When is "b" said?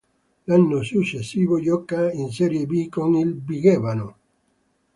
2.65-2.89